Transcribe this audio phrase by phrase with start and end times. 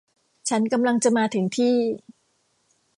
[0.49, 1.73] ฉันกำลังจะมาถึงที่